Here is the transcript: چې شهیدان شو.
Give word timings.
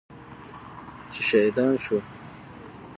چې 1.11 1.21
شهیدان 1.29 1.73
شو. 1.83 1.97